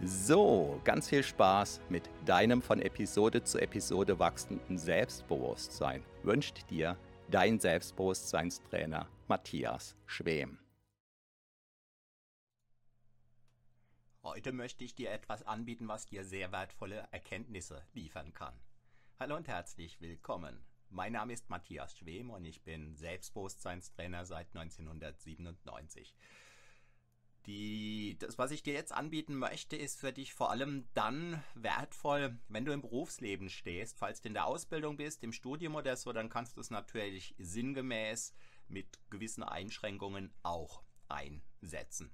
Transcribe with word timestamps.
So, 0.00 0.80
ganz 0.84 1.08
viel 1.08 1.24
Spaß 1.24 1.80
mit 1.88 2.08
deinem 2.24 2.62
von 2.62 2.80
Episode 2.80 3.42
zu 3.42 3.58
Episode 3.58 4.20
wachsenden 4.20 4.78
Selbstbewusstsein 4.78 6.04
wünscht 6.22 6.70
dir 6.70 6.96
dein 7.28 7.58
Selbstbewusstseinstrainer 7.58 9.08
Matthias 9.26 9.96
Schwem. 10.06 10.60
Heute 14.22 14.52
möchte 14.52 14.84
ich 14.84 14.94
dir 14.94 15.10
etwas 15.10 15.42
anbieten, 15.42 15.88
was 15.88 16.06
dir 16.06 16.24
sehr 16.24 16.52
wertvolle 16.52 17.08
Erkenntnisse 17.10 17.82
liefern 17.92 18.32
kann. 18.32 18.54
Hallo 19.18 19.34
und 19.34 19.48
herzlich 19.48 20.00
willkommen. 20.00 20.60
Mein 20.90 21.14
Name 21.14 21.32
ist 21.32 21.50
Matthias 21.50 21.98
Schwem 21.98 22.30
und 22.30 22.44
ich 22.44 22.62
bin 22.62 22.94
Selbstbewusstseinstrainer 22.94 24.24
seit 24.26 24.54
1997. 24.54 26.14
Die, 27.48 28.18
das, 28.18 28.36
was 28.36 28.50
ich 28.50 28.62
dir 28.62 28.74
jetzt 28.74 28.92
anbieten 28.92 29.34
möchte, 29.34 29.74
ist 29.74 29.98
für 29.98 30.12
dich 30.12 30.34
vor 30.34 30.50
allem 30.50 30.86
dann 30.92 31.42
wertvoll, 31.54 32.38
wenn 32.48 32.66
du 32.66 32.72
im 32.72 32.82
Berufsleben 32.82 33.48
stehst. 33.48 33.96
Falls 33.98 34.20
du 34.20 34.28
in 34.28 34.34
der 34.34 34.44
Ausbildung 34.44 34.98
bist, 34.98 35.24
im 35.24 35.32
Studium 35.32 35.74
oder 35.74 35.96
so, 35.96 36.12
dann 36.12 36.28
kannst 36.28 36.58
du 36.58 36.60
es 36.60 36.68
natürlich 36.68 37.34
sinngemäß 37.38 38.34
mit 38.68 38.98
gewissen 39.08 39.42
Einschränkungen 39.42 40.30
auch 40.42 40.82
einsetzen. 41.08 42.12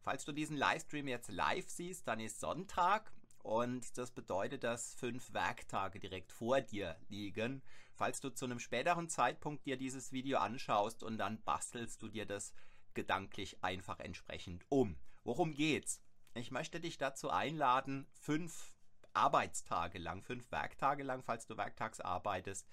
Falls 0.00 0.24
du 0.24 0.32
diesen 0.32 0.56
Livestream 0.56 1.08
jetzt 1.08 1.30
live 1.30 1.68
siehst, 1.68 2.08
dann 2.08 2.18
ist 2.18 2.40
Sonntag 2.40 3.12
und 3.42 3.98
das 3.98 4.10
bedeutet, 4.12 4.64
dass 4.64 4.94
fünf 4.94 5.34
Werktage 5.34 6.00
direkt 6.00 6.32
vor 6.32 6.62
dir 6.62 6.96
liegen. 7.10 7.60
Falls 7.92 8.22
du 8.22 8.30
zu 8.30 8.46
einem 8.46 8.60
späteren 8.60 9.10
Zeitpunkt 9.10 9.66
dir 9.66 9.76
dieses 9.76 10.10
Video 10.10 10.38
anschaust 10.38 11.02
und 11.02 11.18
dann 11.18 11.42
bastelst 11.42 12.00
du 12.00 12.08
dir 12.08 12.24
das 12.24 12.54
gedanklich 12.94 13.62
einfach 13.62 14.00
entsprechend 14.00 14.64
um. 14.68 14.96
Worum 15.24 15.54
geht's? 15.54 16.00
Ich 16.34 16.50
möchte 16.50 16.80
dich 16.80 16.98
dazu 16.98 17.30
einladen, 17.30 18.06
fünf 18.12 18.76
Arbeitstage 19.12 19.98
lang, 19.98 20.22
fünf 20.22 20.50
Werktage 20.52 21.02
lang, 21.02 21.22
falls 21.22 21.46
du 21.46 21.56
werktags 21.56 22.00
arbeitest, 22.00 22.68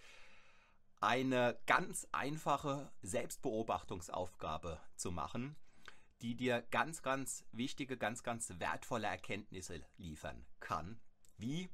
eine 1.00 1.59
ganz 1.66 2.08
einfache 2.12 2.91
Selbstbeobachtungsaufgabe 3.02 4.80
zu 4.96 5.12
machen, 5.12 5.56
die 6.22 6.36
dir 6.36 6.64
ganz, 6.72 7.02
ganz 7.02 7.46
wichtige, 7.52 7.97
ganz, 7.97 8.24
ganz 8.24 8.53
wertvolle 8.59 9.08
Erkenntnisse 9.08 9.81
liefern 9.97 10.46
kann. 10.59 11.00
Wie? 11.38 11.70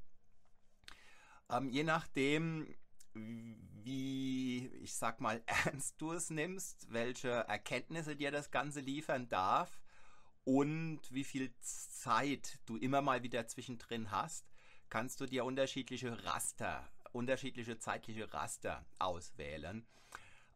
Ähm, 1.50 1.70
je 1.70 1.84
nachdem, 1.84 2.74
wie, 3.14 4.68
ich 4.82 4.96
sag 4.96 5.22
mal, 5.22 5.42
ernst 5.66 6.02
du 6.02 6.12
es 6.12 6.30
nimmst, 6.30 6.92
welche 6.92 7.30
Erkenntnisse 7.30 8.16
dir 8.16 8.32
das 8.32 8.52
Ganze 8.52 8.80
liefern 8.80 9.30
darf 9.30 9.80
und 10.44 11.00
wie 11.10 11.24
viel 11.24 11.54
Zeit 11.62 12.60
du 12.66 12.78
immer 12.78 13.02
mal 13.02 13.24
wieder 13.24 13.48
zwischendrin 13.48 14.12
hast, 14.12 14.46
kannst 14.90 15.22
du 15.22 15.26
dir 15.26 15.46
unterschiedliche 15.46 16.24
Raster, 16.26 16.88
unterschiedliche 17.12 17.80
zeitliche 17.80 18.34
Raster 18.34 18.86
auswählen. 19.00 19.86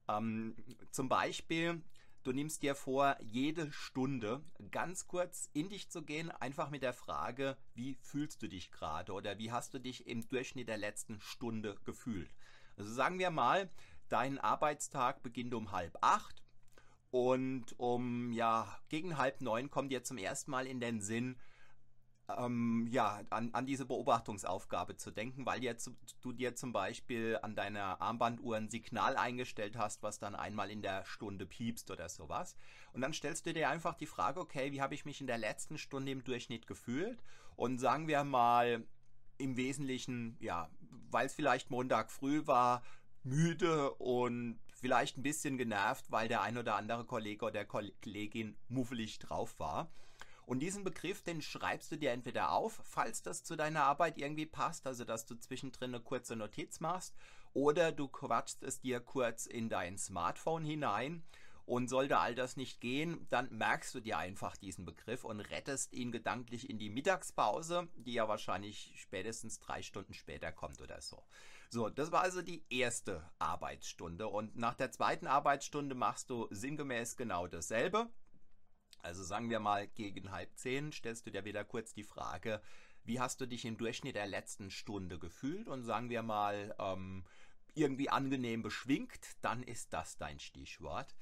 Ähm, 0.07 0.55
zum 0.91 1.09
Beispiel 1.09 1.81
Du 2.27 2.33
nimmst 2.33 2.61
dir 2.61 2.75
vor, 2.75 3.15
jede 3.21 3.71
Stunde 3.71 4.43
ganz 4.71 5.07
kurz 5.07 5.49
in 5.53 5.69
dich 5.69 5.89
zu 5.89 6.03
gehen, 6.03 6.29
einfach 6.29 6.69
mit 6.69 6.83
der 6.83 6.91
Frage, 6.91 7.55
wie 7.73 7.95
fühlst 8.01 8.43
du 8.43 8.49
dich 8.49 8.69
gerade 8.69 9.13
oder 9.13 9.37
wie 9.37 9.53
hast 9.53 9.73
du 9.73 9.79
dich 9.79 10.07
im 10.07 10.27
Durchschnitt 10.27 10.67
der 10.67 10.75
letzten 10.75 11.21
Stunde 11.21 11.77
gefühlt. 11.85 12.29
Also 12.75 12.91
sagen 12.91 13.17
wir 13.17 13.29
mal, 13.31 13.69
dein 14.09 14.39
Arbeitstag 14.39 15.23
beginnt 15.23 15.53
um 15.53 15.71
halb 15.71 15.97
acht 16.01 16.43
und 17.11 17.79
um 17.79 18.33
ja 18.33 18.77
gegen 18.89 19.17
halb 19.17 19.39
neun 19.39 19.71
kommt 19.71 19.93
dir 19.93 20.03
zum 20.03 20.17
ersten 20.17 20.51
Mal 20.51 20.67
in 20.67 20.81
den 20.81 20.99
Sinn, 20.99 21.37
ähm, 22.35 22.87
ja, 22.89 23.21
an, 23.29 23.49
an 23.53 23.65
diese 23.65 23.85
Beobachtungsaufgabe 23.85 24.97
zu 24.97 25.11
denken, 25.11 25.45
weil 25.45 25.63
jetzt 25.63 25.91
du 26.21 26.33
dir 26.33 26.55
zum 26.55 26.73
Beispiel 26.73 27.39
an 27.41 27.55
deiner 27.55 28.01
Armbanduhr 28.01 28.57
ein 28.57 28.69
Signal 28.69 29.15
eingestellt 29.15 29.77
hast, 29.77 30.03
was 30.03 30.19
dann 30.19 30.35
einmal 30.35 30.69
in 30.69 30.81
der 30.81 31.05
Stunde 31.05 31.45
piepst 31.45 31.89
oder 31.89 32.09
sowas. 32.09 32.57
Und 32.93 33.01
dann 33.01 33.13
stellst 33.13 33.45
du 33.45 33.53
dir 33.53 33.69
einfach 33.69 33.95
die 33.95 34.05
Frage, 34.05 34.39
okay, 34.39 34.71
wie 34.71 34.81
habe 34.81 34.93
ich 34.93 35.05
mich 35.05 35.21
in 35.21 35.27
der 35.27 35.37
letzten 35.37 35.77
Stunde 35.77 36.11
im 36.11 36.23
Durchschnitt 36.23 36.67
gefühlt? 36.67 37.23
Und 37.55 37.79
sagen 37.79 38.07
wir 38.07 38.23
mal 38.23 38.83
im 39.37 39.55
Wesentlichen, 39.55 40.37
ja, 40.39 40.69
weil 41.09 41.27
es 41.27 41.33
vielleicht 41.33 41.69
Montag 41.69 42.11
früh 42.11 42.45
war, 42.45 42.83
müde 43.23 43.91
und 43.95 44.59
vielleicht 44.73 45.17
ein 45.17 45.23
bisschen 45.23 45.57
genervt, 45.57 46.11
weil 46.11 46.27
der 46.27 46.41
ein 46.41 46.57
oder 46.57 46.75
andere 46.75 47.05
Kollege 47.05 47.45
oder 47.45 47.65
Kollegin 47.65 48.55
muffelig 48.67 49.19
drauf 49.19 49.59
war. 49.59 49.91
Und 50.47 50.61
diesen 50.61 50.85
Begriff, 50.85 51.23
den 51.23 51.41
schreibst 51.41 51.91
du 51.91 51.97
dir 51.97 52.11
entweder 52.11 52.53
auf, 52.53 52.79
falls 52.85 53.21
das 53.21 53.43
zu 53.43 53.57
deiner 53.57 53.83
Arbeit 53.83 54.17
irgendwie 54.17 54.45
passt, 54.45 54.87
also 54.87 55.03
dass 55.03 55.25
du 55.25 55.35
zwischendrin 55.35 55.93
eine 55.93 56.01
kurze 56.01 56.37
Notiz 56.37 56.79
machst, 56.79 57.13
oder 57.51 57.91
du 57.91 58.07
quatschst 58.07 58.63
es 58.63 58.79
dir 58.79 59.01
kurz 59.01 59.45
in 59.45 59.67
dein 59.67 59.97
Smartphone 59.97 60.63
hinein. 60.63 61.23
Und 61.65 61.89
sollte 61.89 62.17
all 62.17 62.33
das 62.33 62.55
nicht 62.55 62.79
gehen, 62.79 63.27
dann 63.29 63.49
merkst 63.51 63.93
du 63.93 63.99
dir 63.99 64.17
einfach 64.19 64.55
diesen 64.55 64.85
Begriff 64.85 65.25
und 65.25 65.41
rettest 65.41 65.91
ihn 65.91 66.13
gedanklich 66.13 66.69
in 66.69 66.79
die 66.79 66.89
Mittagspause, 66.89 67.89
die 67.97 68.13
ja 68.13 68.29
wahrscheinlich 68.29 68.93
spätestens 68.95 69.59
drei 69.59 69.81
Stunden 69.81 70.13
später 70.13 70.53
kommt 70.53 70.79
oder 70.79 71.01
so. 71.01 71.21
So, 71.69 71.89
das 71.89 72.13
war 72.13 72.21
also 72.21 72.41
die 72.41 72.63
erste 72.69 73.29
Arbeitsstunde. 73.37 74.29
Und 74.29 74.55
nach 74.55 74.75
der 74.75 74.91
zweiten 74.91 75.27
Arbeitsstunde 75.27 75.93
machst 75.93 76.29
du 76.29 76.47
sinngemäß 76.51 77.17
genau 77.17 77.47
dasselbe. 77.47 78.07
Also 79.01 79.23
sagen 79.23 79.49
wir 79.49 79.59
mal 79.59 79.87
gegen 79.87 80.31
halb 80.31 80.55
zehn 80.57 80.91
stellst 80.91 81.25
du 81.25 81.31
dir 81.31 81.45
wieder 81.45 81.63
kurz 81.63 81.93
die 81.93 82.03
Frage, 82.03 82.61
wie 83.03 83.19
hast 83.19 83.39
du 83.39 83.45
dich 83.45 83.65
im 83.65 83.77
Durchschnitt 83.77 84.15
der 84.15 84.27
letzten 84.27 84.69
Stunde 84.69 85.17
gefühlt? 85.17 85.67
Und 85.67 85.83
sagen 85.83 86.09
wir 86.09 86.23
mal 86.23 86.75
ähm, 86.77 87.25
irgendwie 87.73 88.09
angenehm 88.09 88.61
beschwingt, 88.61 89.37
dann 89.41 89.63
ist 89.63 89.93
das 89.93 90.17
dein 90.17 90.39
Stichwort. 90.39 91.15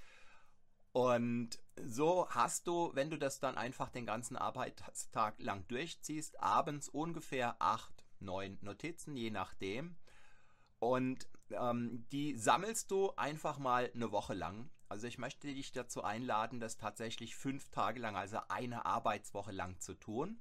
Und 0.94 1.60
so 1.76 2.28
hast 2.30 2.68
du, 2.68 2.92
wenn 2.94 3.10
du 3.10 3.18
das 3.18 3.40
dann 3.40 3.58
einfach 3.58 3.90
den 3.90 4.06
ganzen 4.06 4.38
Arbeitstag 4.38 5.36
lang 5.40 5.68
durchziehst, 5.68 6.40
abends 6.42 6.88
ungefähr 6.88 7.58
acht, 7.60 8.06
neun 8.20 8.58
Notizen, 8.62 9.18
je 9.18 9.30
nachdem. 9.30 9.98
Und 10.80 11.28
ähm, 11.52 12.08
die 12.12 12.36
sammelst 12.38 12.90
du 12.92 13.12
einfach 13.18 13.60
mal 13.60 13.92
eine 13.94 14.12
Woche 14.12 14.34
lang 14.34 14.70
also 14.88 15.08
ich 15.08 15.18
möchte 15.18 15.48
dich 15.48 15.72
dazu 15.72 16.04
einladen, 16.04 16.60
das 16.60 16.78
tatsächlich 16.78 17.36
fünf 17.36 17.70
Tage 17.70 18.00
lang, 18.00 18.16
also 18.16 18.40
eine 18.50 18.86
Arbeitswoche 18.86 19.52
lang 19.52 19.80
zu 19.80 19.94
tun. 19.94 20.40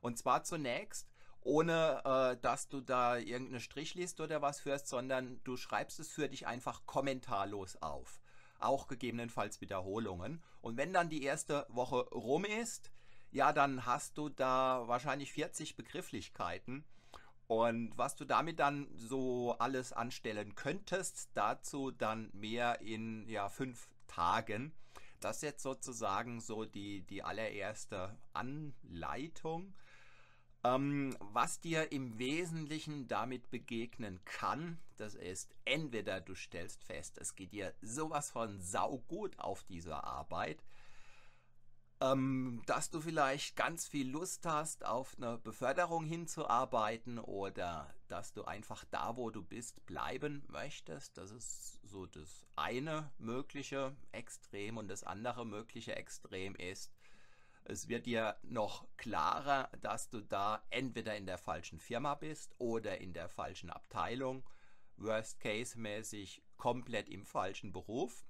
Und 0.00 0.18
zwar 0.18 0.44
zunächst, 0.44 1.08
ohne 1.40 2.02
äh, 2.04 2.40
dass 2.40 2.68
du 2.68 2.80
da 2.80 3.16
irgendeine 3.16 3.60
Strichliste 3.60 4.22
oder 4.22 4.42
was 4.42 4.60
führst, 4.60 4.88
sondern 4.88 5.40
du 5.44 5.56
schreibst 5.56 5.98
es 6.00 6.10
für 6.10 6.28
dich 6.28 6.46
einfach 6.46 6.86
kommentarlos 6.86 7.76
auf. 7.76 8.20
Auch 8.58 8.88
gegebenenfalls 8.88 9.60
Wiederholungen. 9.60 10.42
Und 10.60 10.76
wenn 10.76 10.92
dann 10.92 11.08
die 11.08 11.22
erste 11.22 11.66
Woche 11.68 12.00
rum 12.10 12.44
ist, 12.44 12.90
ja, 13.30 13.52
dann 13.52 13.86
hast 13.86 14.18
du 14.18 14.28
da 14.28 14.84
wahrscheinlich 14.86 15.32
40 15.32 15.76
Begrifflichkeiten 15.76 16.84
Und 17.48 17.96
was 17.96 18.14
du 18.14 18.26
damit 18.26 18.60
dann 18.60 18.88
so 18.94 19.56
alles 19.58 19.92
anstellen 19.92 20.54
könntest, 20.54 21.30
dazu 21.32 21.90
dann 21.90 22.30
mehr 22.34 22.80
in 22.82 23.26
ja, 23.28 23.48
fünf 23.48 23.88
Tagen. 24.06 24.72
Das 25.20 25.36
ist 25.36 25.42
jetzt 25.42 25.62
sozusagen 25.62 26.40
so 26.40 26.66
die, 26.66 27.00
die 27.00 27.22
allererste 27.22 28.16
Anleitung. 28.34 29.74
Ähm, 30.62 31.16
was 31.20 31.60
dir 31.60 31.90
im 31.90 32.18
Wesentlichen 32.18 33.08
damit 33.08 33.50
begegnen 33.50 34.20
kann, 34.24 34.78
das 34.96 35.14
ist 35.14 35.54
entweder 35.64 36.20
du 36.20 36.34
stellst 36.34 36.84
fest, 36.84 37.16
es 37.18 37.34
geht 37.34 37.52
dir 37.52 37.72
sowas 37.80 38.30
von 38.30 38.60
saugut 38.60 39.38
auf 39.38 39.62
dieser 39.64 40.04
Arbeit, 40.04 40.62
ähm, 42.00 42.62
dass 42.66 42.90
du 42.90 43.00
vielleicht 43.00 43.56
ganz 43.56 43.88
viel 43.88 44.08
Lust 44.10 44.46
hast, 44.46 44.84
auf 44.84 45.16
eine 45.16 45.38
Beförderung 45.38 46.04
hinzuarbeiten 46.04 47.18
oder 47.18 47.92
dass 48.08 48.32
du 48.32 48.44
einfach 48.44 48.84
da, 48.90 49.16
wo 49.16 49.30
du 49.30 49.42
bist, 49.42 49.84
bleiben 49.86 50.44
möchtest. 50.48 51.18
Das 51.18 51.30
ist 51.30 51.80
so 51.82 52.06
das 52.06 52.46
eine 52.56 53.10
mögliche 53.18 53.96
Extrem 54.12 54.76
und 54.76 54.88
das 54.88 55.04
andere 55.04 55.44
mögliche 55.44 55.96
Extrem 55.96 56.54
ist, 56.54 56.92
es 57.70 57.86
wird 57.86 58.06
dir 58.06 58.34
noch 58.42 58.86
klarer, 58.96 59.68
dass 59.82 60.08
du 60.08 60.22
da 60.22 60.64
entweder 60.70 61.14
in 61.16 61.26
der 61.26 61.36
falschen 61.36 61.78
Firma 61.78 62.14
bist 62.14 62.54
oder 62.56 62.98
in 62.98 63.12
der 63.12 63.28
falschen 63.28 63.68
Abteilung, 63.68 64.42
worst 64.96 65.38
case 65.38 65.78
mäßig 65.78 66.42
komplett 66.56 67.10
im 67.10 67.26
falschen 67.26 67.70
Beruf. 67.70 68.24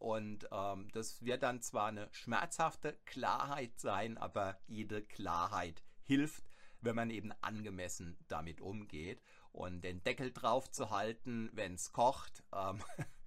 Und 0.00 0.48
ähm, 0.50 0.88
das 0.92 1.22
wird 1.22 1.42
dann 1.42 1.60
zwar 1.60 1.88
eine 1.88 2.08
schmerzhafte 2.12 2.98
Klarheit 3.04 3.78
sein, 3.78 4.16
aber 4.16 4.58
jede 4.66 5.02
Klarheit 5.02 5.82
hilft, 6.04 6.42
wenn 6.80 6.96
man 6.96 7.10
eben 7.10 7.32
angemessen 7.42 8.16
damit 8.26 8.62
umgeht. 8.62 9.20
Und 9.52 9.82
den 9.82 10.02
Deckel 10.02 10.32
drauf 10.32 10.70
zu 10.70 10.90
halten, 10.90 11.50
wenn 11.52 11.74
es 11.74 11.92
kocht, 11.92 12.42
ähm, 12.50 12.82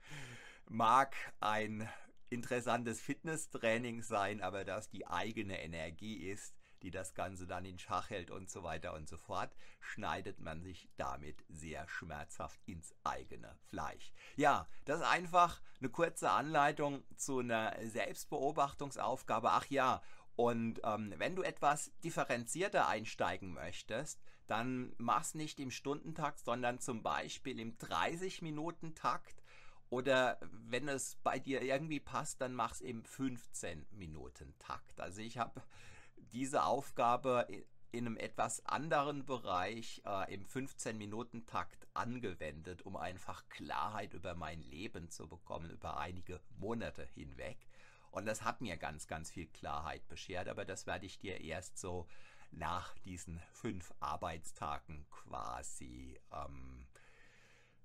mag 0.67 1.15
ein 1.39 1.87
interessantes 2.31 2.99
Fitnesstraining 2.99 4.01
sein, 4.01 4.41
aber 4.41 4.65
dass 4.65 4.89
die 4.89 5.05
eigene 5.05 5.61
Energie 5.61 6.27
ist, 6.27 6.55
die 6.83 6.91
das 6.91 7.15
Ganze 7.15 7.47
dann 7.47 7.65
in 7.65 7.79
Schach 7.79 8.09
hält 8.09 8.29
und 8.29 8.49
so 8.49 8.63
weiter 8.63 8.93
und 8.93 9.09
so 9.09 9.17
fort, 9.17 9.55
schneidet 9.79 10.39
man 10.39 10.61
sich 10.61 10.89
damit 10.97 11.43
sehr 11.49 11.87
schmerzhaft 11.87 12.59
ins 12.65 12.93
eigene 13.03 13.57
Fleisch. 13.69 14.13
Ja, 14.35 14.67
das 14.85 14.99
ist 14.99 15.07
einfach 15.07 15.61
eine 15.79 15.89
kurze 15.89 16.29
Anleitung 16.29 17.03
zu 17.15 17.39
einer 17.39 17.75
Selbstbeobachtungsaufgabe. 17.81 19.49
Ach 19.51 19.65
ja, 19.67 20.03
und 20.35 20.81
ähm, 20.83 21.13
wenn 21.17 21.35
du 21.35 21.43
etwas 21.43 21.91
differenzierter 22.03 22.87
einsteigen 22.87 23.53
möchtest, 23.53 24.19
dann 24.47 24.93
mach's 24.97 25.35
nicht 25.35 25.59
im 25.59 25.71
Stundentakt, 25.71 26.43
sondern 26.43 26.79
zum 26.79 27.03
Beispiel 27.03 27.59
im 27.59 27.77
30-Minuten-Takt. 27.77 29.43
Oder 29.89 30.39
wenn 30.41 30.87
es 30.87 31.17
bei 31.23 31.37
dir 31.37 31.61
irgendwie 31.61 31.99
passt, 31.99 32.41
dann 32.41 32.53
mach's 32.53 32.81
im 32.81 33.03
15-Minuten-Takt. 33.03 34.99
Also 34.99 35.21
ich 35.21 35.37
habe 35.37 35.61
diese 36.31 36.63
Aufgabe 36.63 37.47
in 37.91 38.07
einem 38.07 38.17
etwas 38.17 38.65
anderen 38.65 39.23
Bereich 39.25 40.01
äh, 40.05 40.33
im 40.33 40.45
15-Minuten-Takt 40.45 41.87
angewendet, 41.93 42.81
um 42.81 42.95
einfach 42.95 43.47
Klarheit 43.49 44.13
über 44.13 44.33
mein 44.33 44.61
Leben 44.63 45.11
zu 45.11 45.27
bekommen, 45.27 45.69
über 45.69 45.97
einige 45.97 46.41
Monate 46.57 47.05
hinweg. 47.13 47.57
Und 48.09 48.25
das 48.25 48.43
hat 48.43 48.61
mir 48.61 48.77
ganz, 48.77 49.07
ganz 49.07 49.29
viel 49.29 49.47
Klarheit 49.47 50.07
beschert, 50.07 50.47
aber 50.47 50.65
das 50.65 50.87
werde 50.87 51.05
ich 51.05 51.19
dir 51.19 51.41
erst 51.41 51.77
so 51.77 52.07
nach 52.51 52.95
diesen 52.99 53.39
fünf 53.51 53.93
Arbeitstagen 53.99 55.05
quasi 55.09 56.19
ähm, 56.31 56.87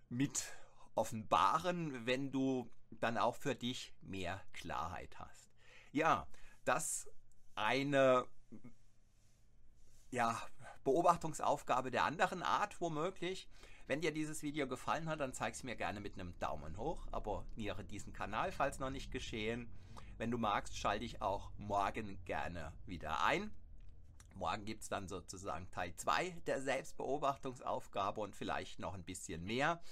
mit 0.08 0.52
offenbaren, 0.94 2.06
wenn 2.06 2.31
du 2.31 2.70
dann 2.91 3.19
auch 3.19 3.37
für 3.37 3.55
dich 3.55 3.94
mehr 4.00 4.43
Klarheit 4.52 5.19
hast. 5.19 5.50
Ja, 5.93 6.26
das 6.64 7.08
eine 7.58 8.26
ja, 10.10 10.40
Beobachtungsaufgabe 10.84 11.90
der 11.90 12.05
anderen 12.05 12.43
Art 12.43 12.81
womöglich. 12.81 13.49
Wenn 13.87 14.00
dir 14.00 14.12
dieses 14.12 14.43
Video 14.43 14.66
gefallen 14.66 15.08
hat, 15.08 15.20
dann 15.20 15.32
zeig 15.32 15.55
es 15.55 15.62
mir 15.62 15.76
gerne 15.76 16.00
mit 16.00 16.14
einem 16.14 16.38
Daumen 16.38 16.76
hoch. 16.76 17.06
Abonniere 17.10 17.84
diesen 17.84 18.12
Kanal, 18.12 18.52
falls 18.52 18.78
noch 18.78 18.90
nicht 18.90 19.10
geschehen. 19.10 19.70
Wenn 20.19 20.31
du 20.31 20.38
magst, 20.38 20.76
schalte 20.76 21.05
ich 21.05 21.22
auch 21.22 21.50
morgen 21.56 22.22
gerne 22.25 22.72
wieder 22.87 23.25
ein. 23.25 23.50
Morgen 24.34 24.64
gibt 24.64 24.82
es 24.82 24.88
dann 24.88 25.08
sozusagen 25.08 25.70
Teil 25.70 25.94
2 25.96 26.31
der 26.46 26.60
Selbstbeobachtungsaufgabe 26.62 28.20
und 28.20 28.37
vielleicht 28.37 28.78
noch 28.78 28.94
ein 28.94 29.05
bisschen 29.05 29.44
mehr. 29.44 29.82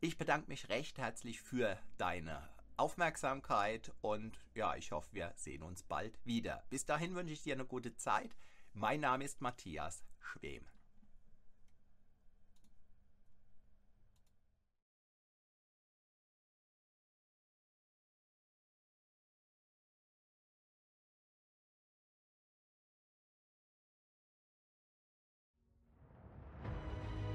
Ich 0.00 0.18
bedanke 0.18 0.48
mich 0.48 0.68
recht 0.68 0.98
herzlich 0.98 1.40
für 1.40 1.78
deine 1.96 2.48
Aufmerksamkeit 2.76 3.92
und 4.00 4.38
ja, 4.54 4.74
ich 4.76 4.92
hoffe, 4.92 5.08
wir 5.12 5.32
sehen 5.36 5.62
uns 5.62 5.82
bald 5.82 6.18
wieder. 6.24 6.64
Bis 6.70 6.84
dahin 6.84 7.14
wünsche 7.14 7.32
ich 7.32 7.42
dir 7.42 7.54
eine 7.54 7.64
gute 7.64 7.94
Zeit. 7.96 8.36
Mein 8.72 9.00
Name 9.00 9.24
ist 9.24 9.40
Matthias 9.40 10.02
Schwem. 10.18 10.66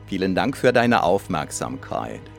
Vielen 0.08 0.34
Dank 0.34 0.58
für 0.58 0.74
deine 0.74 1.04
Aufmerksamkeit. 1.04 2.39